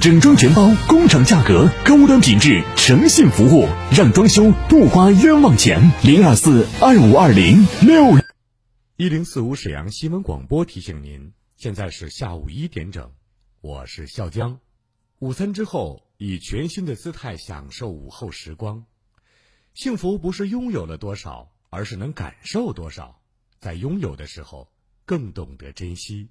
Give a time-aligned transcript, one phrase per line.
[0.00, 5.90] 整装全包，工厂价格，高端品质，诚信服务，让装修不花冤枉钱。
[6.02, 8.16] 零二四二五二零六
[8.96, 13.12] 一零四五沈阳新闻广播提醒您，现在是下午一点整，
[13.60, 14.58] 我是笑江。
[15.20, 18.84] 午餐之后，以全新的姿态享受午后时光。
[19.74, 23.20] 幸福不是拥有了多少，而是能感受多少。
[23.60, 24.70] 在拥有的时候，
[25.04, 26.28] 更懂得珍惜。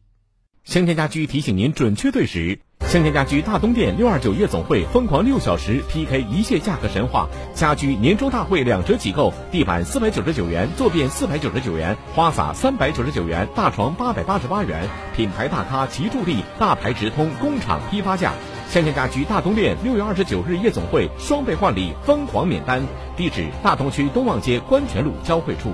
[0.67, 2.59] 香田家居提醒您准确对时。
[2.81, 18.33] 香田家居大东店六二九夜总会疯狂六小时 PK 一切价格神话，家居年终大会两折起购，地板四百九十九元，坐便四百九十九元，花洒三百九十九元，大床八百八十八元，品牌大咖齐助力，大牌直通，工厂批发价。
[18.67, 25.71] 香田家居大东店六月二十九日夜总会双倍换礼，疯狂免单，地址大东区东望街关泉路交汇处。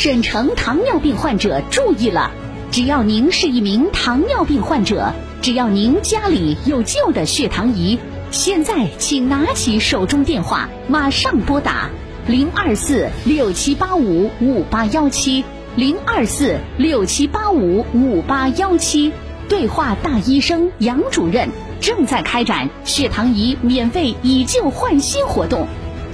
[0.00, 2.30] 省城糖尿病患者注意了！
[2.70, 5.12] 只要您是一名糖尿病患者，
[5.42, 7.98] 只要您家里有旧的血糖仪，
[8.30, 11.90] 现在请拿起手中电话，马上拨打
[12.28, 19.12] 零二四六七八五五八幺七零二四六七八五五八幺七，
[19.48, 21.48] 对话大医生杨主任，
[21.80, 25.66] 正在开展血糖仪免费以旧换新活动。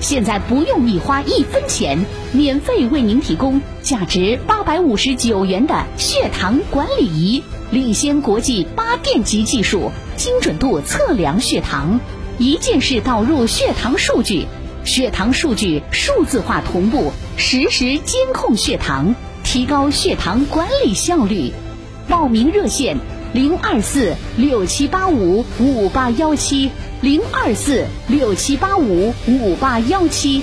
[0.04, 11.98] 现在不用你花一分钱，免费为您提供价值八百五十九元的血糖管理仪，领先国际八电极技术，精准度测量血糖，
[12.36, 14.46] 一键式导入血糖数据，
[14.84, 21.50] 血糖数据数字化同步，实时监控血糖，提高血糖管理效率。
[22.10, 22.98] 报名热线：
[23.32, 26.70] 零二四六七八五五八幺七。
[27.04, 30.42] 零二四六七八五五八幺七。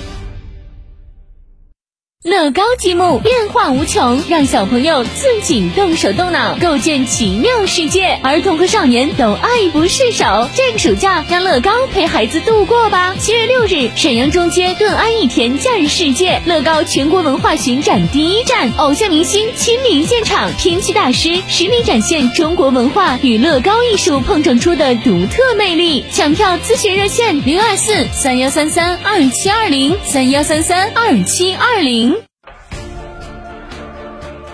[2.24, 8.16] 乐高积木变化无穷，让小朋友自己动手动脑，构建奇妙世界。
[8.22, 10.48] 儿童和少年都爱不释手。
[10.54, 13.16] 这个暑假，让乐高陪孩子度过吧。
[13.18, 26.04] 七月六日，沈阳中街顿安逸田假日世界乐高全国文化巡展第一站，偶像明星亲临现场，天气大师实力展现中国文化与乐高艺术碰撞出的独特魅力。
[26.12, 32.11] 抢票咨询热线：零二四三幺三三二七二零三幺三三二七二零。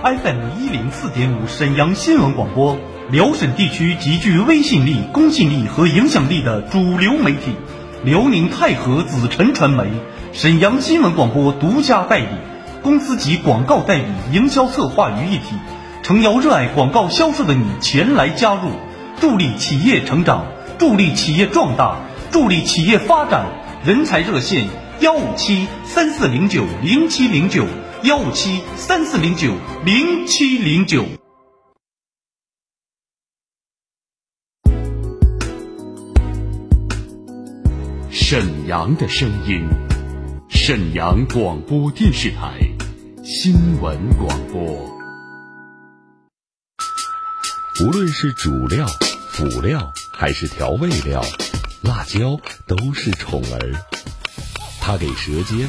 [0.08, 2.78] FM 一零四点五沈阳新闻广播，
[3.10, 7.52] 辽沈地区极具威信力、公信力和影响力的主流媒体，
[8.04, 9.84] 辽宁泰和紫辰传媒，
[10.32, 12.28] 沈阳新闻广播独家代理，
[12.80, 15.56] 公司级广告代理、营销策划于一体，
[16.02, 18.70] 诚邀热爱广告销售的你前来加入，
[19.20, 20.46] 助力企业成长，
[20.78, 21.98] 助力企业壮大，
[22.30, 23.44] 助力企业发展。
[23.84, 24.68] 人才热线：
[25.00, 27.66] 幺五七三四零九零七零九。
[28.04, 29.52] 幺五七三四零九
[29.84, 31.04] 零七零九。
[38.08, 39.68] 沈阳的声音，
[40.48, 42.60] 沈阳广播电视台
[43.24, 44.62] 新闻广播。
[47.80, 48.86] 无论是主料、
[49.32, 51.20] 辅料还是调味料，
[51.82, 52.38] 辣椒
[52.68, 53.72] 都是宠儿，
[54.80, 55.68] 它给舌尖。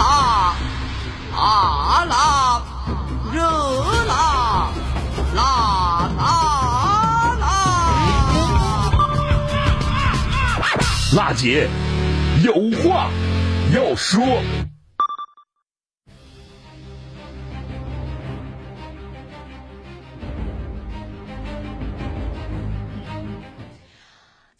[0.00, 0.54] 辣，
[1.36, 2.62] 辣辣，
[3.34, 3.38] 热
[4.06, 4.70] 辣，
[5.34, 5.42] 辣
[6.16, 6.22] 辣
[7.38, 7.44] 辣！
[11.14, 11.68] 辣姐
[12.42, 13.10] 有话
[13.74, 14.69] 要说。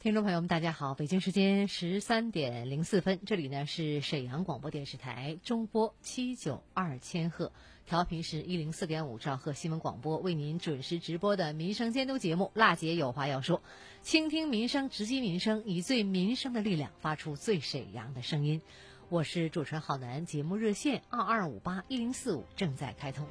[0.03, 0.95] 听众朋友们，大家好！
[0.95, 7.53] 北京时间十三点零四分，这里呢是沈阳广播电视台中波七九二千赫，
[7.85, 13.59] 调频是一零四点五兆赫新闻广播，为您准时直播的民生监督节目《辣姐有话要说》，
[14.01, 18.63] 倾听民生，直击民生，以最民生的力量发出最沈阳的声音。
[19.11, 23.27] 我是主持人浩南，节目热线二二五八一零四五正在开通。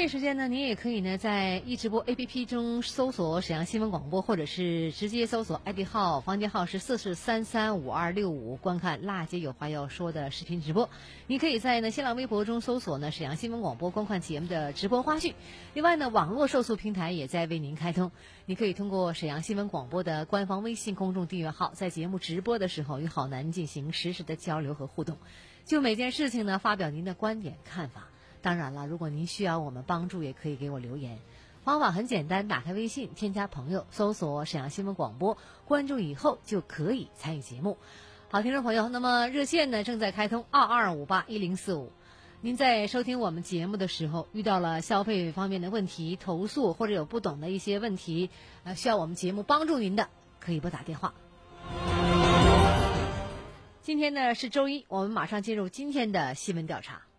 [0.00, 10.88] 这时间呢，您也可以呢在易直播 APP 中搜索沈阳新闻广播，或者是直接搜索 ID 号，房间号是四四三三五二六五，观看“辣姐有话要说”的视频直播。
[11.26, 15.34] 你可以在呢新浪微博中搜索呢沈阳新闻广播，观看节目的直播花絮。
[15.74, 18.10] 另外呢，网络受诉平台也在为您开通，
[18.46, 25.18] 你可以通过沈阳新闻广播的官方微信公众订阅号，在节目直播的时候与好男进行实时的交流和互动，
[25.66, 28.09] 就每件事情呢发表您的观点看法。
[28.42, 31.18] 当然了，如果您需要我们帮助，也可以给我留言。
[31.62, 37.76] 方法很简单，打开微信，添加朋友，搜索沈阳新闻广播，关注以后就可以参与节目。
[38.30, 41.92] 好，听众朋友，那么热线呢正在开通二二五八一零四五。
[42.40, 48.30] 您在收听我们节目的时候，遇到了消费方面的问题、投诉或者有不懂的一些问题，
[48.64, 50.08] 呃，需要我们节目帮助您的，
[50.38, 51.12] 可以拨打电话。
[53.82, 57.09] 今天呢是周一，我们马上进入今天的新闻调查。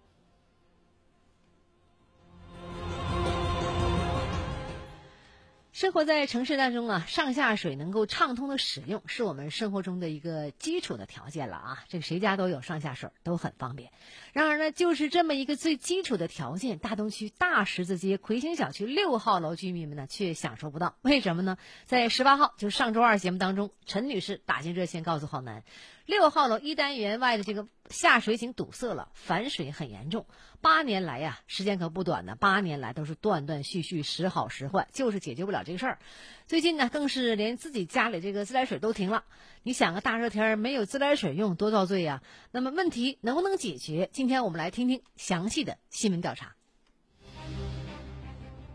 [5.82, 11.84] 生活在城市当中啊，上下水能够畅通的使用，是我们生活中的一个基础的条件了啊。
[11.90, 13.92] 这个谁家都有上下水，都很方便。
[14.32, 20.98] 然而呢，就是这么一个最基础的条件，大东区大十字街魁星小区六号楼居民们呢却享受不到。
[21.02, 21.58] 为什么呢？
[21.88, 25.64] 在十八号，就是上周二节目当中，陈女士打进热线告诉浩南，
[26.12, 30.26] 六号楼一单元外的这个下水井堵塞了，反水很严重。
[30.60, 36.00] 八年来呀，时间可不短呢，八年来都是断断续续，时好时坏，就是解决不了这个事儿。
[36.48, 39.24] 最近呢，更是连自己家里这个自来水都停了。
[39.64, 42.22] 你想个大热天没有自来水用，多遭罪呀！
[42.52, 44.10] 那么问题能不能解决？
[44.12, 46.58] 今天我们来听听详细的新闻调查。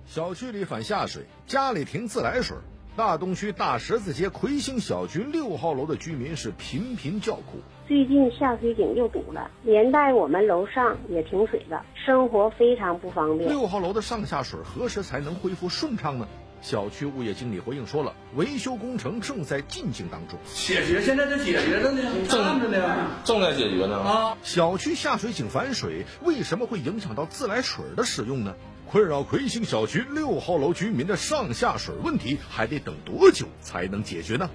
[0.07, 2.57] 小区里反下水，家里停自来水。
[2.97, 7.61] 大东区大十字街魁星小区六号楼的居民是频频叫苦。
[7.87, 13.51] 最近下水井又堵了，连带我们楼上也停水了，生活非常不方便。
[13.51, 16.27] 六号楼的上下水何时才能恢复顺畅呢？
[16.63, 20.39] 小区物业经理回应说了，维修工程正在进行当中。
[20.55, 23.99] 解决现在在解决着呢，正着呢，正在解决呢。
[23.99, 28.55] 啊，小区下水井反水，为什么会影响到自来水的使用呢？
[28.89, 34.49] 困扰魁星小区六号楼居民的上下水问题，还得等多久才能解决呢？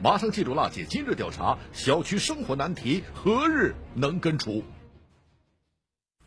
[0.00, 4.62] 马上记住辣姐今日调查，小区生活难题何日能根除？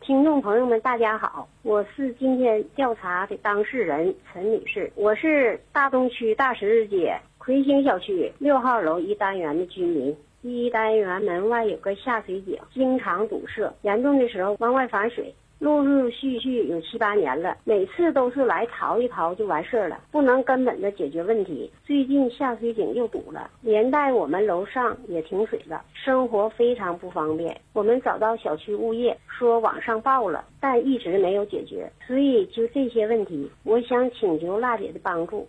[0.02, 10.14] 听众朋友们，大家好，我是今天调查的当事人陈女士，我是大东区大十字街魁星小区六号楼一单元的居民。
[10.42, 15.34] 一单元门外有个下水井，经常堵塞，严重的时候往外反水。
[15.62, 21.70] 陆陆续续有七八年了，每次都是来淘一淘就完事儿了，不能根本的解决问题。
[21.86, 27.60] 最近下水井又堵了，连带我们楼上也停水了，生活非常不方便。
[27.74, 31.88] 我们找到小区物业说网上报了，但一直没有解决。
[32.08, 35.46] 所以就这些问题，我想请求辣姐的帮助。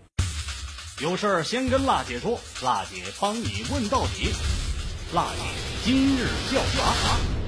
[1.01, 4.29] 有事儿先跟辣姐说，辣姐帮你问到底。
[5.15, 5.41] 辣姐
[5.81, 7.42] 今日调查。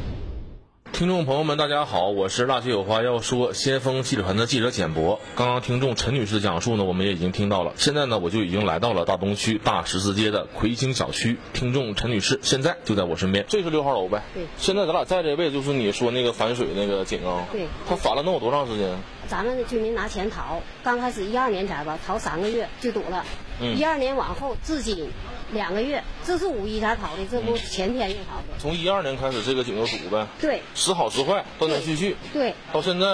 [0.96, 5.20] 听众朋友们，大家好，我是辣姐有话要说先锋记者团的记者简博。
[5.36, 7.74] 刚刚听众陈女士的讲述呢，我们也已经听到了。
[7.76, 11.38] 现在呢，我就已经来到了大东区大十字街的魁星小区。
[11.52, 14.24] 听众陈女士现在就在我身边，这是六号楼呗？
[14.34, 14.46] 对。
[14.58, 17.46] 现在咱俩在这位置，就是你说那个反水那个井啊？
[17.52, 17.68] 对。
[17.90, 18.98] 他反了能有多长时间？
[19.28, 23.26] 咱们的居民拿钱逃，刚开始一二年前吧，逃三个月就堵了。
[23.60, 23.78] 嗯。
[23.78, 25.10] 一二年往后至今。
[25.52, 28.58] 两个月，这是五一才淘的，这不前天又淘的。
[28.58, 30.26] 从一二年开始，这个井就堵呗。
[30.42, 32.16] 对，时好时坏，断断续续。
[32.34, 33.06] 对，到现在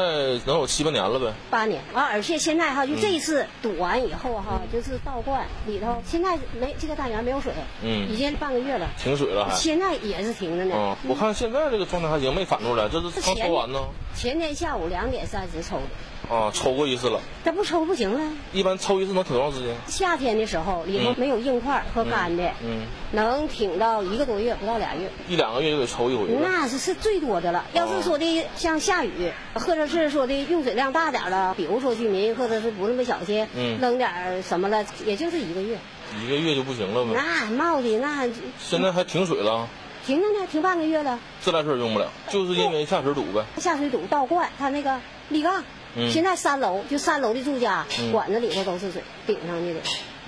[0.46, 1.34] 能有七八年了呗。
[1.50, 7.52] 八年，完而且现在哈，就这一次堵完以后哈，就是倒灌里头，现在没这个单元没有水，
[7.84, 9.56] 嗯，已经半个月了，停水了还。
[9.56, 10.76] 现在也是停着呢。
[10.78, 13.80] 嗯，我看现在这个状态还行，没反出来，这是刚抽完呢。
[14.16, 16.34] 前天下午两点三十抽的。
[16.34, 18.32] 啊，抽过一次了，这不抽不行了。
[18.54, 19.76] 一般抽一次能挺多长时间？
[19.88, 25.10] 夏天的时候里头没有硬块和干的，嗯，能挺到一个多月，不到俩月。
[25.28, 26.28] 一两个月就得抽一回。
[26.42, 27.66] 那是是最多的了。
[27.74, 35.78] 要是说的像下雨，或者是说的用水量大点了，比如说居民或者是不那么小心，嗯，扔点什么了，也就是一个月。
[36.24, 37.12] 一个月就不行了呗？
[37.14, 38.30] 那冒的那。
[38.60, 39.68] 现在还停水了？
[40.06, 41.20] 停了呢，停半个月了。
[41.42, 43.46] 自来水用不了，就是因为下水堵呗。
[43.58, 45.00] 下水堵倒灌，它那个
[45.30, 45.64] 立杠。
[46.12, 49.80] 现在三楼就三楼的住家，管子里头都是水，顶上去的。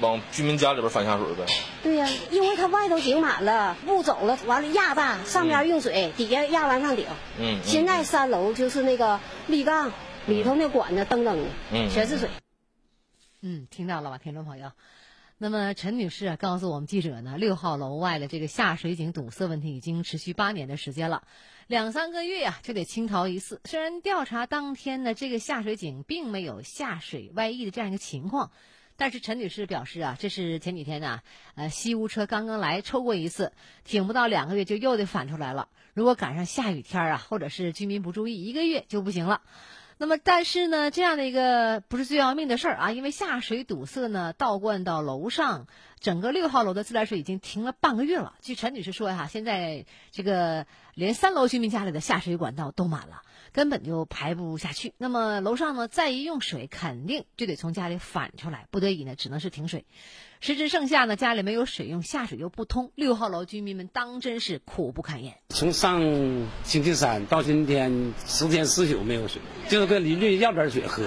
[0.01, 1.45] 往居民家里边反下水呗。
[1.83, 7.05] 对呀，因为它外头井满了，不走了，完了压大，上边用水，底下压完上顶。
[7.39, 7.59] 嗯。
[7.63, 9.91] 现在三楼就是那个立杠，
[10.25, 12.27] 里头那管子噔噔的，全是水。
[13.41, 14.71] 嗯，听到了吧，听众朋友？
[15.37, 21.23] 那么陈女士啊，告诉我们记者呢，六号楼外的这个下水井堵塞问题已经持续八年的时间了。
[21.67, 23.61] 两三个月呀就得清掏一次。
[23.65, 28.51] 虽然调查当天呢，这个下水井并没有下水外溢的这样一个情况，
[28.95, 31.21] 但是陈女士表示啊，这是前几天呢，
[31.55, 33.53] 呃，西屋车刚刚来抽过一次，
[33.83, 35.69] 挺不到两个月就又得反出来了。
[35.93, 39.41] 如果赶上下雨天啊，或者是居民不注意，一个月就不行了。
[39.97, 45.67] 那么，但是呢，这样的一个不是最要命的事儿啊，因为下水堵塞呢，倒灌到楼上，
[45.99, 48.35] 整个六号楼的自来水已经停了半个月了。
[48.41, 53.21] 据陈女士说哈，现在这个连三楼居民家里的下水管道都满了，
[53.51, 54.93] 根本就排不下去。
[54.97, 59.85] 那么楼上呢，再一用水，肯定就得从家里反出来，不得已呢，只能是停水。
[60.45, 65.35] 时至盛夏呢，家里没有水用，下水又不通，六号楼居民们当真是苦不堪言。
[65.47, 66.01] 从上
[66.65, 71.05] 星期三到今天，十天十宿没有水，就是跟邻居要点水喝，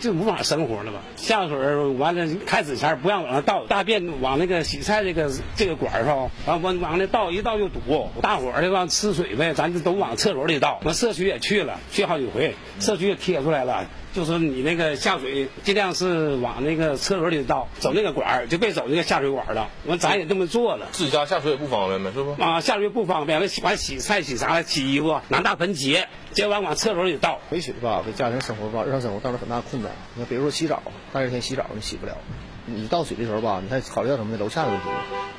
[0.00, 1.02] 就无法生活了吧？
[1.16, 1.58] 下水
[1.98, 10.80] 完了开始前不让往上倒，大便往那个洗菜这个这个管上，完往往那倒一倒就堵，大伙儿的往吃水呗，咱就都往厕所里倒。
[10.84, 13.86] 完社区也去了，去好几回，社区也贴出来了。
[14.14, 19.68] 就说你那个下水尽量是往那个厕所里倒，走那个管儿，就别走那个下水管了。
[19.86, 22.32] 完咱也这么做了，自己家下水也不方便呗，是不？
[22.42, 27.38] 啊，下水不方便，完洗完洗菜洗啥洗衣服，拿大盆接，接完往厕所里倒。
[27.50, 29.92] 没水吧，给家庭生活吧，日常生活造成很大困难。
[30.14, 32.16] 你看，比如说洗澡，大热天洗澡你洗不了，
[32.64, 34.38] 你倒水的时候吧，你还考虑到什么呢？
[34.38, 34.86] 楼下的问题。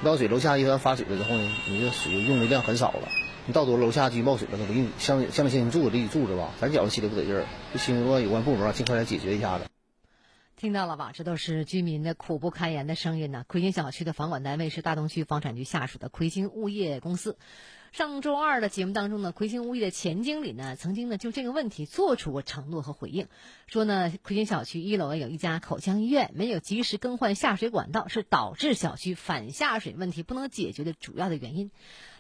[0.02, 3.10] 你倒水，楼下一旦发水了之后呢，你这水用的量很少了。
[3.50, 9.66] 你到多楼下就冒水了，那不给你相相对性住着，你住着吧，咱觉着心里不得劲儿，就希望有关部门尽快来解决一下子。
[10.56, 11.10] 听到了吧？
[11.16, 13.44] 这都是居民的苦不堪言的声音呢。
[13.48, 17.40] 魁星小区的房管单位是大东区房产局下属的魁星物业公司。
[17.92, 23.30] 上周二的节目当中呢，魁星物业的前经理呢，曾经呢就这个问题做出过承诺和回应，
[23.66, 31.72] 说呢，魁星小区一楼有一家口腔医院，没有及时更换下水管道，是导致小区反下水问题不能解决的主要的原因。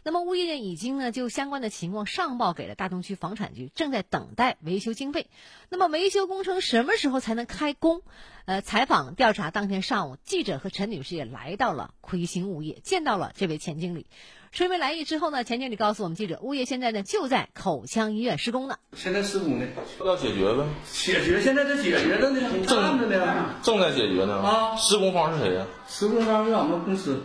[0.04, 5.28] 那么物业已经呢就相关的情况上报给了大东区房产局，正在等待维修经费。
[5.70, 8.02] 那么维修工程什么时候才能开工？
[8.46, 14.08] 呃，采访调查当天上午，记者和陈女士也来到了魁星物业，见到了这位钱经理。
[14.52, 18.80] 说明来意之后呢，钱经理告诉我们记者，物业现在呢就在口腔医院施工呢。
[18.96, 19.68] 现在施工呢，
[20.04, 20.66] 要解决呗。
[20.92, 24.40] 解决，现在在解决着呢，正着呢，正在解决呢。
[24.40, 25.68] 啊，施工方是谁呀？
[25.88, 27.22] 施工方是俺们公司，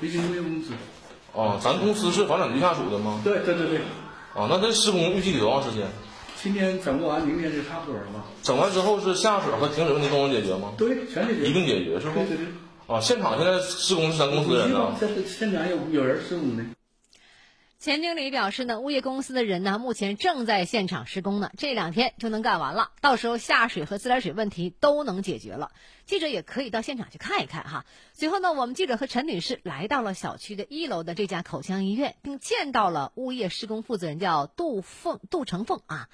[0.00, 0.72] 北京物业公司。
[1.36, 3.20] 哦，咱公司是房产局下属的吗？
[3.22, 3.78] 对对对对。
[4.34, 5.86] 啊，那这施工预计得多长时间？
[6.42, 8.24] 今天整不完，明天就差不多了吧。
[8.42, 10.72] 整完之后是下水和停水问题都能解决吗？
[10.78, 11.48] 对，全解决。
[11.48, 12.20] 一并解决是不？
[12.20, 12.46] 对对对。
[12.86, 14.94] 啊，现场现在施工是咱公司的人呢。
[14.98, 16.64] 现现场有有人施工呢。
[17.78, 25.70] 钱经理表示呢，物业公司的人呢，目前正在现场施工呢，这两天就能干完了，到时候下水和自来水问题都能解决了。
[26.06, 27.84] 记者也可以到现场去看一看哈。
[28.14, 36.08] 随后呢，我们记者和陈女士来到了小区的一楼的这家口腔医院，并见到了物业施工负责人，叫杜凤杜成凤啊。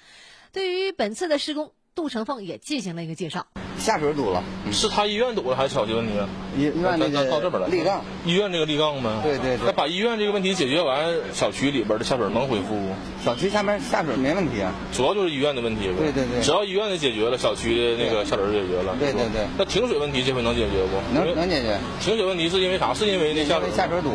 [0.51, 3.47] 对于本次的施工，杜成凤也进行了一个介绍。
[3.83, 6.13] 下水堵了，是他医院堵了还是小区问题？
[6.57, 9.09] 医医院那个到这边来，立杠，医院这个立杠呗。
[9.21, 9.65] 对对对。
[9.65, 12.95] 那把医院这个问题解决完，小区里边的下水能恢复不？
[13.25, 15.95] 小区下面下水没问题啊，主要就是医院的问题呗。
[15.99, 16.41] 对对对。
[16.41, 18.95] 只要医院的解决了，小区的那个下水解决了。
[18.97, 19.45] 对对对。
[19.57, 21.13] 那停水问题这回能解决不？
[21.13, 21.77] 能能解决。
[21.99, 22.93] 停水问题是因为啥？
[22.93, 24.13] 是因为那下水下水堵，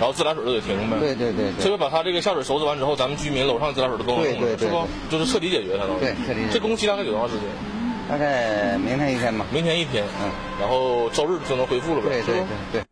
[0.00, 0.96] 然后自来水就得停呗。
[0.98, 1.52] 对对对。
[1.62, 4.88] 这回把他这个下水收拾完之后，咱们居民楼上自来水都都能用了，是不？
[5.08, 6.00] 就是彻底解决它能。
[6.00, 6.40] 对，彻底。
[6.52, 7.44] 这工期大概得多长时间？
[8.08, 12.84] 大概明天一天吧，明天一天，嗯，然后周日就能恢复了呗，对对对对。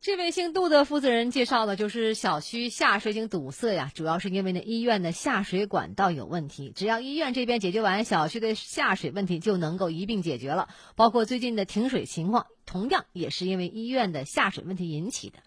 [0.00, 6.72] 这位姓杜的负责人介绍的，就是小区下水井堵塞呀，主要是因为呢医院的下水管道有问题。
[6.76, 10.68] 只要医院这边解决完，小区的下水问题就能够一并解决了。
[10.94, 15.38] 包括最近的停水情况，同样也是因为医院的下水问题引起的。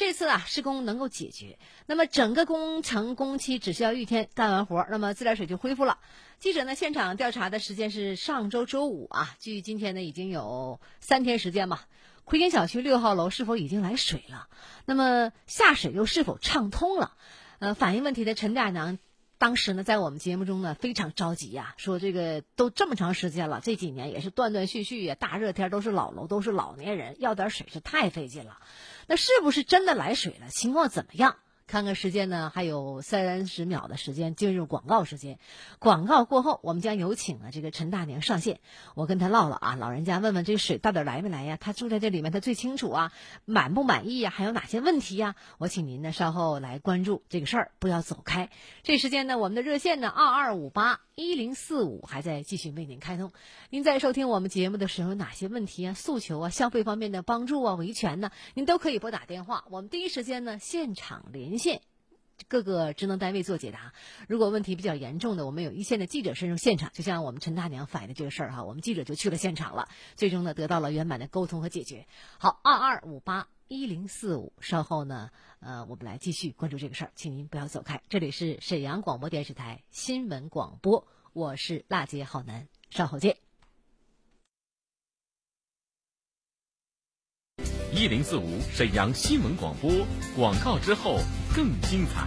[0.00, 5.98] 这次啊施工能够解决，那么整个工程工期只需要一天干完活儿，那么自来水就恢复了。
[6.38, 11.86] 记者呢现场调查的时间是上周周五啊，距今天呢已经有三天时间吧。
[12.24, 14.48] 奎星小区六号楼是否已经来水了？
[14.86, 17.12] 那么下水又是否畅通了？
[17.58, 18.96] 呃，反映问题的陈大娘
[19.40, 28.58] 当时呢在我们节目中呢非常着急呀，说这个都这么长时间了，这几年也是断断续续呀，大热天都是老楼都是老年人，要点水是太费劲了。
[29.06, 30.50] 那是不是真的来水了？
[30.50, 31.36] 情况怎么样？
[31.70, 35.38] 看看时间呢，还有三十秒的时间，进入广告时间。
[35.78, 38.58] 广告过后，我们将有请啊这个陈大娘上线。
[38.96, 41.56] 我跟她唠唠啊，老人家问问这个水到底来没来呀？
[41.60, 43.12] 她住在这里面，她最清楚啊，
[43.44, 44.30] 满不满意呀？
[44.30, 45.36] 还有哪些问题呀？
[45.58, 48.50] 我请您呢稍后来关注这个事儿，不要走开。
[48.82, 53.30] 这时间呢，我们的热线呢二二五八一零四五还在继续为您开通。
[53.68, 58.30] 您在收听我们节目的时候，有哪些问题啊、诉求啊、消费方面的帮助啊、维权呢？
[58.54, 61.58] 您都可以拨打电话，我们第一时间呢现场连。
[61.58, 61.82] 线
[62.48, 63.92] 各个职能单位做解答。
[64.26, 72.06] 如果问题比较严重的，我们有一线的记者深入现场，就像我们陈大娘反映的这个事儿哈，我们记者就去了现场了，最终呢得到了圆满的沟通和解决。
[72.38, 75.28] 好，二二五八一零四五，稍后呢，
[75.60, 78.02] 呃，我们来继续关注这个事儿，请您不要走开。
[78.08, 83.36] 这里是沈阳广播电视台新闻广播，我是辣姐好男，稍后见。
[87.92, 89.90] 一零四五沈阳新闻广播
[90.34, 91.18] 广告之后
[91.54, 92.26] 更精彩。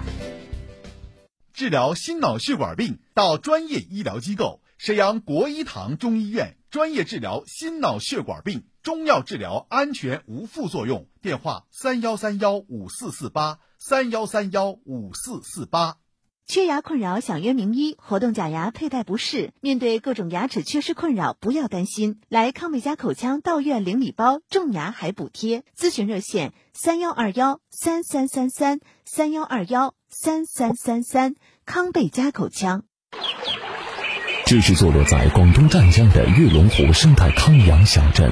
[1.54, 11.08] 治疗心脑血管病到专业医疗机构沈阳国医堂中医院，专业治疗心脑血管病，中药治疗安全无副作用。
[11.22, 15.96] 电话：三幺三幺五四四八三幺三幺五四四八。
[16.46, 25.64] 缺牙困扰想约名医，活动假牙佩戴不适，面对各种牙齿缺失困扰，不要担心，来康贝佳口腔到院领礼包，种牙还补贴。
[25.78, 31.36] 咨询热线：三幺二幺三三三三三幺二幺三三三三。
[31.66, 32.84] 康贝佳口腔。
[34.54, 38.32] 这是坐落在广东湛江的月龙湖生态康养小镇，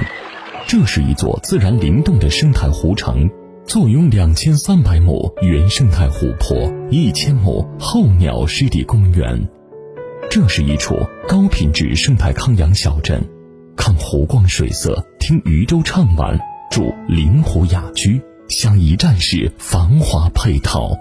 [0.68, 3.28] 这是一座自然灵动的生态湖城。
[3.66, 9.50] 坐拥两千三百亩原生态湖泊，一千亩候鸟湿地公园，
[10.30, 10.96] 这是一处
[11.28, 13.20] 高品质生态康养小镇。
[13.76, 20.92] 看湖光水色，听渔舟唱晚，住灵湖雅居，享一站式繁华配套。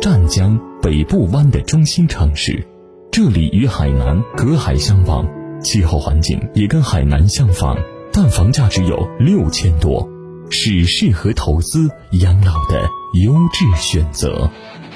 [0.00, 2.66] 湛江北部湾的中心城市，
[3.18, 5.26] 这里与海南隔海相望，
[5.60, 7.76] 气候环境也跟海南相仿，
[8.12, 10.08] 但房价只有六千多。
[10.50, 12.88] 是适合投资养老的
[13.24, 14.48] 优质选择。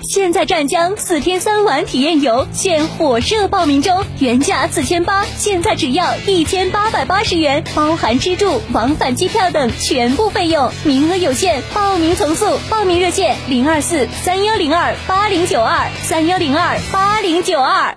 [0.02, 12.56] 现在湛江四天三晚体验游现火热报名中，原价四千八，现在只要一千八百八十元，包含吃住、往返机票等全部费用，名额有限，报名从速。
[12.70, 17.96] 报名热线：零二四三幺零二八零九二三幺零二八零九二。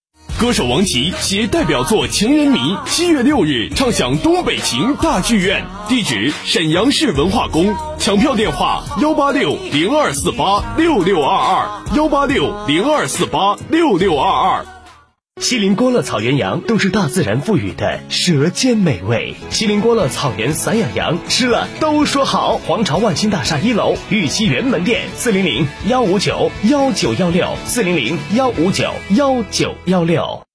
[0.41, 2.57] 歌手王琦携代表作《情人迷》，
[2.89, 5.63] 七月六日唱响东北情大剧院。
[5.87, 7.75] 地址：沈阳市文化宫。
[7.99, 14.80] 抢票电话：幺八六零二四八六六二二，幺八六零二四八六六二二。
[15.41, 19.35] 锡林郭勒草原羊都是大自然赋予的舌尖美味。
[19.49, 22.59] 锡林郭勒草原散养羊吃了都说好。
[22.59, 30.45] 皇朝万兴大厦一楼玉溪园门店：四零零幺五九幺九幺六，四零零幺五九幺九幺六。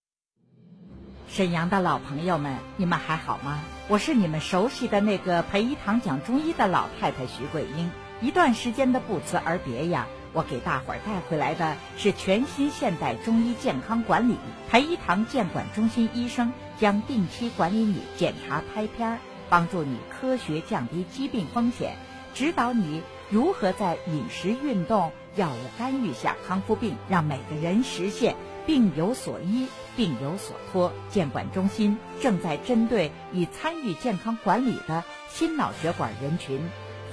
[1.28, 3.58] 沈阳的老朋友们，你们还好吗？
[3.88, 7.90] 我是你们熟悉的那个培一堂讲中医的老太太徐桂英。
[8.22, 10.06] 一段时间的不辞而别呀。
[10.36, 14.36] 我给大伙儿带回来的是全新现代中医健康管理。
[14.68, 19.18] 培一堂健管中心医生将定期管理你检查拍片儿，
[19.48, 21.96] 帮助你科学降低疾病风险，
[22.34, 30.92] 指导你如何在饮食、运动、药物干预下康复病，让每个人实现病有所医、病有所托。
[31.08, 36.60] 健管中心正在针对已参与健康管理的心脑血管人群，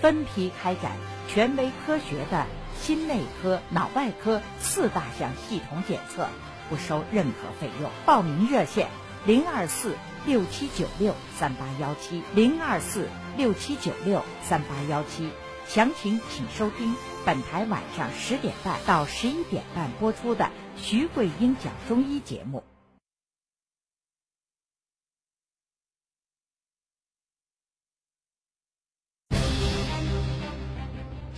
[0.02, 0.92] 分批开展
[1.30, 2.46] 权威科学的。
[2.84, 6.28] 心内科、脑外科四大项系统检测，
[6.70, 7.90] 不收任何费用。
[8.06, 8.90] 报名热线：
[9.26, 15.30] 零二四六七九六三八幺七，零二四六七九六三八幺七。
[15.66, 16.94] 详情请收听
[17.26, 22.66] 本台晚上十点半到十一点半播出的徐桂英讲中医节目。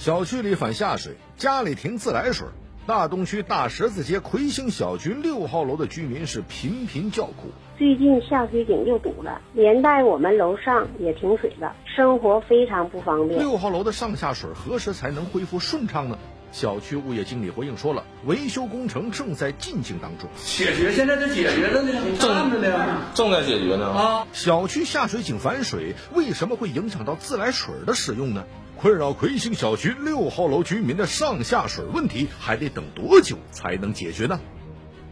[0.05, 2.45] 小区里反下水，家里停自来水。
[2.85, 7.49] 大东区大十字街魁星小区六号楼的居民是频频叫苦。
[7.79, 13.39] 最近下水井又堵了，连带我们楼上也停水了，生活非常不方便。
[13.39, 16.19] 六号楼的上下水何时才能恢复顺畅呢？
[16.51, 20.29] 小区物业经理回应说了，维修工程正在进行当中。
[20.35, 23.89] 解决现在在解决着呢，正着呢，正在解决呢。
[23.89, 28.45] 啊，小区下水井反水，为什么会影响到自来水的使用呢？
[28.77, 34.39] 困扰魁星小区六号楼居民的上下水问题，还得等多久才能解决呢？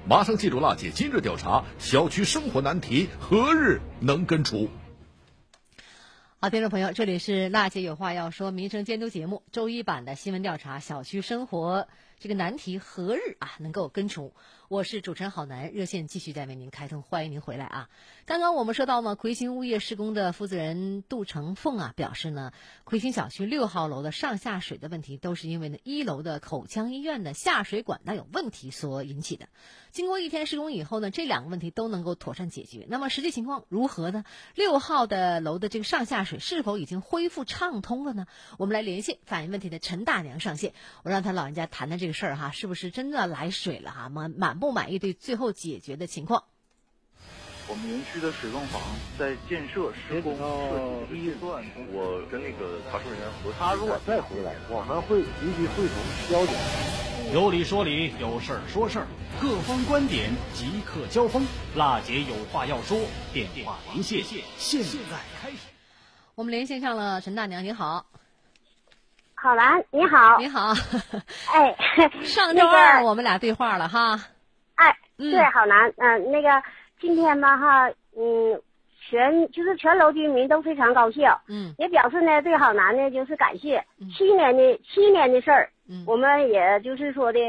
[0.05, 4.69] 马上记住辣姐今日调查，小区生活难题何日能根除？
[6.39, 11.87] 好，听众朋友，这里是辣姐有话要说民生监督节目周一版的新闻调查，小区生活。
[12.19, 14.33] 这个难题何日啊能够根除？
[14.73, 17.89] 我是主持人郝楠，热线继续在为您开通，欢迎您回来啊！
[18.25, 22.51] 刚刚我们说到嘛，魁星物业施工的负责人杜成凤啊表示呢，
[22.83, 29.47] 魁星小区六号楼的上下水的问题都是因为呢一楼的口腔医院的下水管道有问题所引起的。
[29.91, 32.87] 经过一天施工以后呢，这两个问题都能够妥善解决。
[32.89, 34.25] 那么实际情况如何呢？
[34.55, 38.25] 六号的楼的这个上下水是否已经恢复畅通了呢？
[38.57, 44.09] 我们来连线反映问题的陈大娘上线，我让她老人家谈谈这个事儿哈，是不是真的来水了哈？
[44.09, 46.41] 满满不满意对最后解决的情况？
[47.67, 48.81] 我们园区的水泵房
[49.19, 55.95] 在建设施工设计阶段，我跟那个查收人员核他如果再回来，我们会立即会同
[56.31, 56.55] 交警。
[57.33, 59.07] 有理说理，有事儿说事儿，
[59.41, 61.45] 各方观点即刻交锋。
[61.75, 62.97] 辣姐有话要说，
[63.33, 64.23] 电话连线，
[64.57, 65.57] 现在开始。
[66.35, 68.05] 我们连线上了陈大娘，你好。
[69.35, 70.37] 好兰，你好。
[70.37, 70.73] 你好。
[71.51, 71.75] 哎，
[72.23, 74.21] 上周二我们俩对话了哈。
[75.17, 76.49] 哎，对，好难，嗯，那个
[76.99, 78.59] 今天吧哈，嗯，
[79.09, 83.83] 全就是全楼居民都非常高兴，嗯，也表示呢对好男呢就是感谢。
[84.17, 87.39] 七年的七年的事儿，嗯，我们也就是说的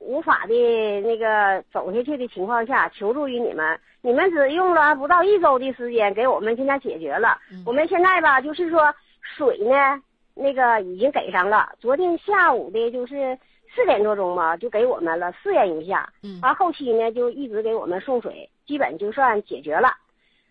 [0.00, 7.38] 无法的那个走下去的情况下，求助于你们，你们只用了不到一周的时间给我们现在解决了。
[7.66, 8.94] 我们现在吧就是说
[9.36, 10.00] 水呢
[10.34, 13.38] 那个已经给上了，昨天下午的就是。
[13.74, 19.88] 四点多钟吧，就给我们了试验一下，嗯，完后期呢就一直给我们送水，基本就算解决了，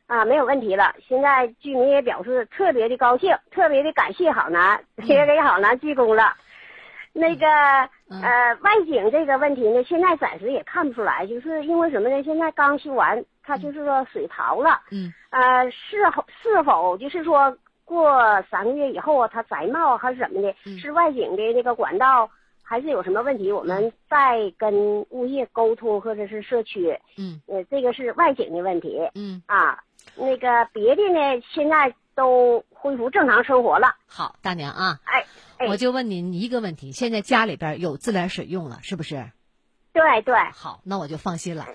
[0.07, 0.95] 啊，没有问题了。
[1.07, 6.33] 现在居民也表示特别的高兴，特别的感谢郝楠，也给郝楠鞠躬了。
[7.13, 7.45] 那个
[8.09, 12.23] 呃，外景这个问题呢，现在暂时也看不出来，就是因为什么呢？
[12.23, 17.55] 现在刚修完，它就是说水淘了，嗯，呃，是否是否就是说
[17.85, 20.55] 过三个月以后啊，它再冒还是怎么的？
[20.79, 22.29] 是外景的那个管道。
[22.71, 26.97] 还是有什么问题，我们再跟物业沟通，或者是社区。
[27.17, 28.97] 嗯，呃，这个是外景的问题。
[29.13, 29.83] 嗯，啊，
[30.15, 33.97] 那个别的呢，现在都恢复正常生活了。
[34.07, 39.29] 好，大娘啊，哎，我就问您一个问题：现在家里边有自来水用了，是不是？
[39.91, 40.33] 对对。
[40.53, 41.67] 好，那我就放心了，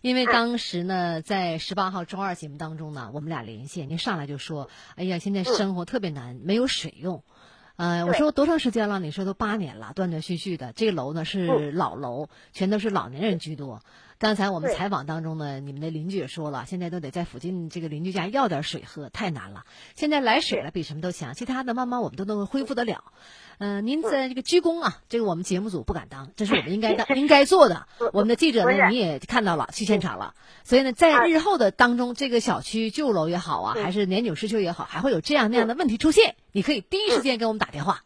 [0.00, 7.22] 因为当时呢，在十八号周二节目当中呢，我们俩连线，您上来就说：“哎呀，现在生活特别难，没有水用。”
[7.80, 9.00] 呃，我说多长时间了？
[9.00, 10.74] 你说都八年了，断断续续的。
[10.74, 13.80] 这个楼呢是老楼，全都是老年人居多。
[14.20, 19.64] 刚才我们采访当中呢，你们的邻居也说了，现在都得在附近这个邻居家要点水喝，太难了。
[19.96, 23.02] 现在来水了，比什么都强，其他的慢慢我们都能恢复得了。
[23.56, 27.86] 嗯，您在这个鞠躬啊，这个我们节目组不敢当，这是我们应该当 应该做的。
[28.12, 30.34] 我们的记者呢，你也看到了，去现场了。
[30.64, 38.04] 所以呢，在日后的当中，这个小区旧楼也好啊，还是年久失修也好，还会有这样那样的问题出现，你可以第一时间给我们打电话。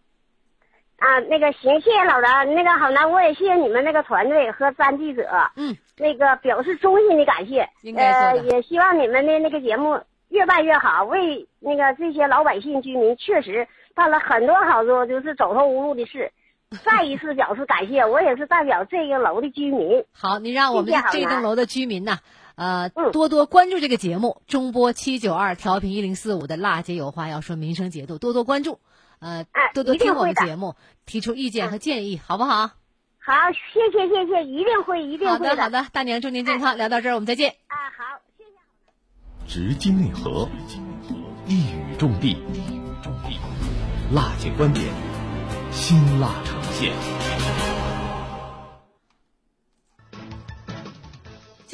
[1.05, 2.55] 啊，那个行，谢谢老张。
[2.55, 5.29] 那个好呢，我也谢谢你们那个团队和三记者。
[5.55, 7.69] 嗯，那个表示衷心的感谢。
[7.95, 16.33] 呃，也希望你们的那个节目越办越好，为那个这些老百姓居民确实办了很多好多就是走投无路的事。
[16.85, 20.05] 再一次表示感谢，我也是代表这个楼的居民。
[20.13, 22.19] 好，你让我们这栋楼的居民呢，
[22.57, 28.81] 呃，多多关注这个节目，中波七九二调频一零四五的辣姐有话要说，民生节度，多多关注。
[29.25, 32.73] 呃，多多听我们节目，提出意见和建议，好不好？
[33.19, 33.33] 好，
[33.73, 35.57] 谢谢谢谢，一定会一定会的。
[35.57, 36.77] 好的，大娘祝您健康。
[36.77, 37.55] 聊到这儿，我们再见。
[37.69, 39.71] 啊，好，谢谢。
[39.71, 40.47] 直击内核，
[41.47, 42.37] 一语中的，
[44.13, 44.85] 辣姐观点，
[45.73, 46.93] 辛辣呈现。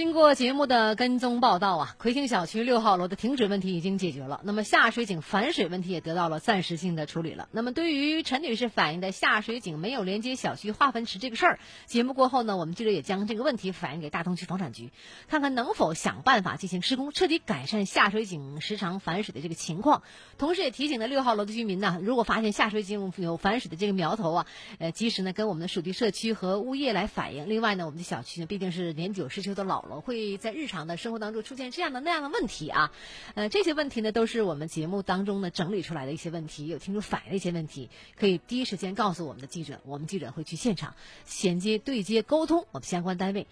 [0.00, 7.50] 经过节目的跟踪报道啊，魁星小区六号楼的停水问题已经解决了，那么下水井反水问题也得到了暂时性的处理了。
[7.52, 14.90] 那么对于陈女士反映的下水井没有连接小区化粪池这个事儿，节目过后呢，我们记者也将这个问题反映给大同区房产局，
[15.28, 20.02] 看看能否想办法进行施工，彻底改善下水井时常反水的这个情况。
[20.38, 24.46] 同时也提醒了六号楼的居民呢，如果发现下水井有反水的这个苗头啊，
[24.78, 27.50] 呃，及时呢跟我们的属地社区和物业来反映。
[27.50, 29.89] 另外呢，我们的小区呢毕竟是年久失修的老。
[29.90, 32.92] 我会在日常的生活当中出现这样的那样的问题啊，
[33.34, 43.46] 呃，这些问题呢都是我们节目当中呢整理出来的一些问题，有听众反映的一些问题，可以第一时间告诉我们的记者，我们记者会去现场衔接对接沟通我们相关单位。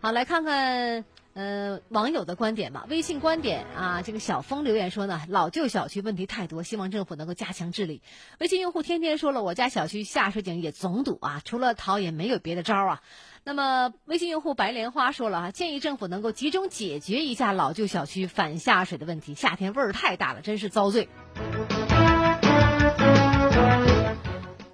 [0.00, 2.86] 好，来看看呃网友的观点吧。
[2.88, 8.02] 微信观点啊，这个小峰留言说呢，老旧小区问题太多，希望政府能够加强治理。
[8.40, 13.02] 微信用户天天说了，我家小区下水井也总堵啊，除了逃也没有别的招啊。
[13.44, 21.08] 那么，微信用户白莲花说了啊，建议政府能够集中解决一下老旧小区反下水的问题，夏天味儿太大了，真是遭罪。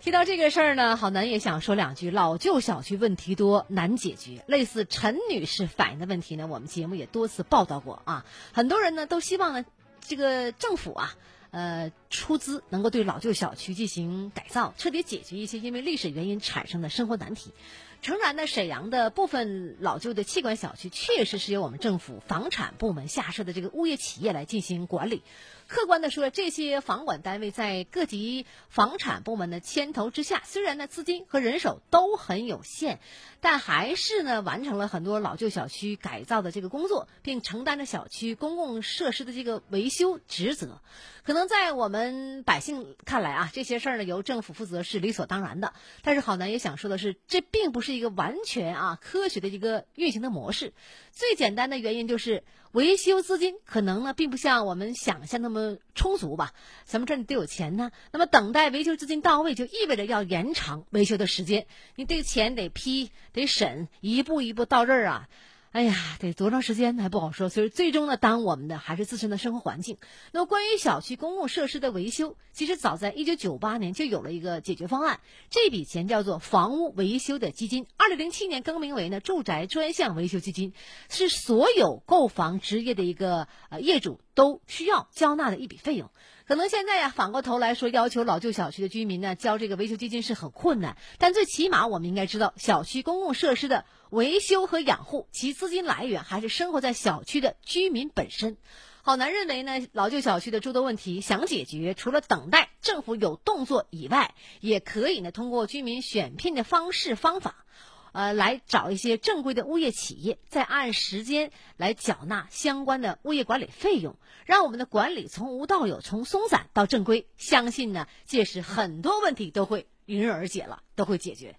[0.01, 2.11] 提到这个事儿呢，好男也想说两句。
[2.11, 4.45] 老旧小区问题多，难解决。
[4.47, 8.27] 类似陈女士反映的问题呢，我们节目也多次报道过啊。
[8.53, 9.65] 很多人呢都希望呢，
[10.01, 11.15] 这个政府啊，
[11.53, 17.53] 呃，出资能够对老旧小区进行改造，彻底解决一些因为历史原因产生的生活难题。
[18.01, 25.23] 诚然呢，沈阳的部分老旧的气管小区确实是由我们政府房产部门下设的这个物业企业来进行管理。
[25.67, 33.01] 客观的说，这些房管单位在各级房产部门的牵头之下，虽然呢资金和人手都很有限，
[33.41, 40.81] 但还是呢完成了很多老旧小区改造的这个工作，并承担着小区公共设施的这个维修职责。
[41.23, 45.75] 可能在我们百姓看来啊，这些事儿呢由政府负责是理所当然的。
[46.01, 50.75] 但是好男也想说的是，这并不是是一个完全啊科学的一个运行的模式。
[51.11, 56.53] 最简单的原因就是维修资金可能呢并不像我们想象那么充足吧。
[56.85, 61.67] 咱们这里得有钱呢，那么等待维修资金到位，就意味着要延长维修的时间。
[61.97, 65.29] 你这个钱得批得审，一步一步到这儿啊。
[65.71, 69.99] 哎呀，得多长时间还不好说，所以最终呢，耽误我们的还是自身的生活环境。
[70.33, 80.73] 那么，关于小区公共设施的维修，其实早在一九九八年就有了一个解决方案，这笔钱叫做房屋维修的基金，二零零七年更名为呢住宅专项维修基金，
[81.11, 86.11] 是所有购房职业的一个呃业主都需要交纳的一笔费用。
[86.47, 98.57] 可能现在呀，反过头来说，要求老旧小区的居民呢交这个维修基金是很困难，但最起码我们应该知道，小区公共设施的维修和养护，其资金来源还是生活在小区的居民本身。
[99.03, 107.65] 好男认为呢，老旧小区的诸多问题想解决，除了等待政府有动作以外，也可以呢通过居民选聘的方式方法。
[108.13, 114.17] 呃，来找一些正规的物业企业，再按时间来缴纳相关的物业管理费用，
[114.47, 117.29] 让我们的管理从无到有，从松散到正规。
[117.37, 121.59] 相信呢，届时很多问题都会迎刃而解了，都会解决。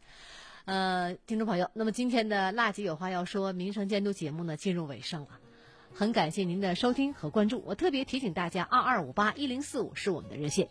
[0.69, 5.29] 呃，听众朋友，那么今天的辣姐有话要说，民生监督节目呢进入尾声了，
[5.95, 7.63] 很感谢您的收听和关注。
[7.65, 10.69] 我特别提醒大家，二二五八一零四五是我们的热线。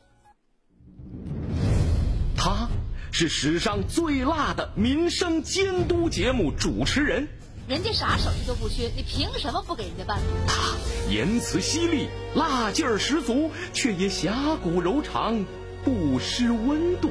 [2.37, 2.69] 他。
[3.11, 7.27] 是史上最辣的民生监督节目主持人，
[7.67, 10.21] 人家啥手艺都不缺，你凭什么不给人家办？
[10.47, 10.77] 他
[11.11, 12.07] 言辞犀利，
[12.37, 15.45] 辣劲儿十足，却也侠骨柔肠，
[15.83, 17.11] 不失温度。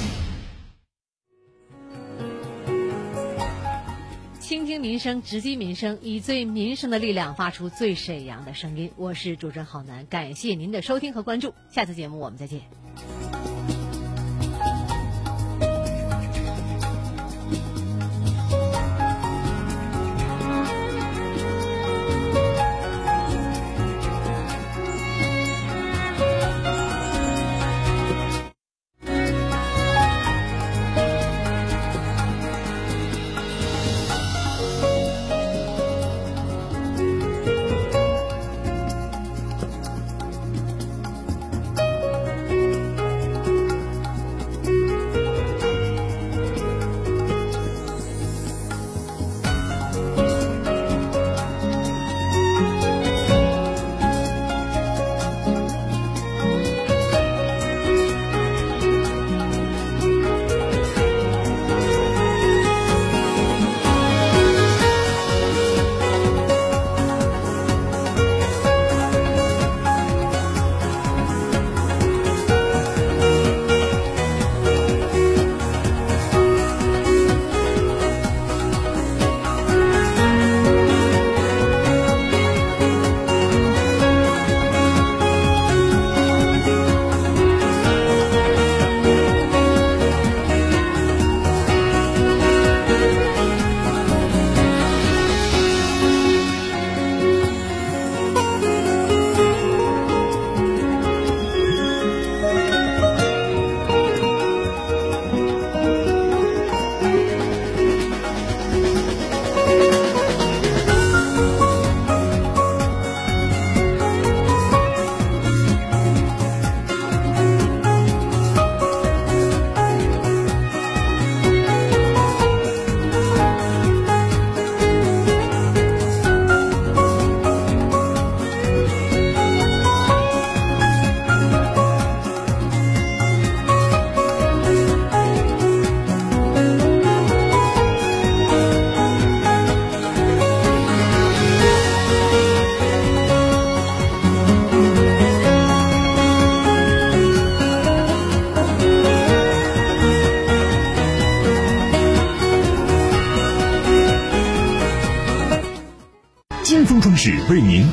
[4.81, 8.91] 民生，直击民生，以最民生的力量发出最沈阳的声音。
[8.97, 12.61] 我是主持人郝楠，感谢您的收听和关注，下次节目我们再见。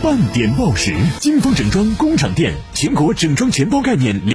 [0.09, 0.97] 半点报时。
[1.21, 4.19] 金风整装工厂店全国整装全包概念。